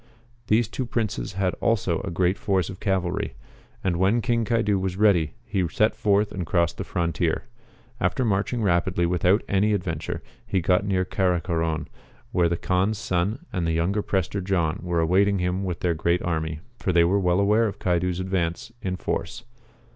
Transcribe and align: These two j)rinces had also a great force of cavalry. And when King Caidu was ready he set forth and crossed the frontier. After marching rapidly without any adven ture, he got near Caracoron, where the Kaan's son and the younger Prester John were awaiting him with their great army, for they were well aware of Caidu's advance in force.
These 0.47 0.67
two 0.67 0.87
j)rinces 0.87 1.33
had 1.33 1.53
also 1.61 2.01
a 2.01 2.09
great 2.09 2.35
force 2.35 2.71
of 2.71 2.79
cavalry. 2.79 3.35
And 3.83 3.97
when 3.97 4.19
King 4.19 4.45
Caidu 4.45 4.79
was 4.79 4.97
ready 4.97 5.35
he 5.45 5.67
set 5.67 5.95
forth 5.95 6.31
and 6.31 6.43
crossed 6.43 6.79
the 6.79 6.83
frontier. 6.83 7.43
After 7.99 8.25
marching 8.25 8.63
rapidly 8.63 9.05
without 9.05 9.43
any 9.47 9.77
adven 9.77 9.99
ture, 9.99 10.23
he 10.43 10.59
got 10.59 10.85
near 10.87 11.05
Caracoron, 11.05 11.87
where 12.31 12.49
the 12.49 12.57
Kaan's 12.57 12.97
son 12.97 13.45
and 13.53 13.67
the 13.67 13.73
younger 13.73 14.01
Prester 14.01 14.41
John 14.41 14.79
were 14.81 15.01
awaiting 15.01 15.37
him 15.37 15.63
with 15.63 15.81
their 15.81 15.93
great 15.93 16.23
army, 16.23 16.61
for 16.79 16.91
they 16.91 17.03
were 17.03 17.19
well 17.19 17.39
aware 17.39 17.67
of 17.67 17.77
Caidu's 17.77 18.19
advance 18.19 18.71
in 18.81 18.95
force. 18.95 19.43